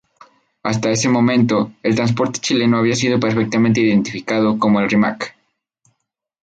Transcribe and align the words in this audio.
Hasta 0.63 0.89
ese 0.89 1.09
momento, 1.09 1.73
el 1.83 1.93
transporte 1.93 2.39
chileno 2.39 2.77
había 2.79 2.95
sido 2.95 3.19
perfectamente 3.19 3.81
identificado 3.81 4.57
como 4.57 4.79
el 4.79 4.89
Rímac. 4.89 5.35